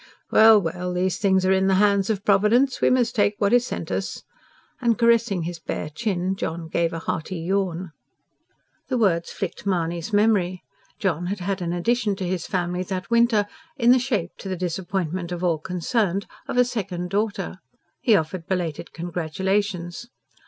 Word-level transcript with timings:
"Well, 0.31 0.59
well! 0.59 0.91
these 0.93 1.19
things 1.19 1.45
are 1.45 1.51
in 1.51 1.67
the 1.67 1.75
hands 1.75 2.09
of 2.09 2.25
Providence; 2.25 2.81
we 2.81 2.89
must 2.89 3.13
take 3.13 3.35
what 3.37 3.53
is 3.53 3.67
sent 3.67 3.91
us." 3.91 4.23
And 4.81 4.97
caressing 4.97 5.43
his 5.43 5.59
bare 5.59 5.89
chin 5.91 6.35
John 6.35 6.69
gave 6.69 6.91
a 6.91 6.97
hearty 6.97 7.37
yawn. 7.37 7.91
The 8.87 8.97
words 8.97 9.31
flicked 9.31 9.63
Mahony's 9.67 10.11
memory: 10.11 10.63
John 10.97 11.27
had 11.27 11.39
had 11.41 11.61
an 11.61 11.71
addition 11.71 12.15
to 12.15 12.25
his 12.27 12.47
family 12.47 12.81
that 12.81 13.11
winter, 13.11 13.45
in 13.77 13.91
the 13.91 13.99
shape 13.99 14.31
to 14.39 14.49
the 14.49 14.55
disappointment 14.57 15.31
of 15.31 15.43
all 15.43 15.59
concerned 15.59 16.25
of 16.47 16.57
a 16.57 16.65
second 16.65 17.11
daughter. 17.11 17.59
He 18.01 18.15
offered 18.15 18.47
belated 18.47 18.93
congratulations. 18.93 20.07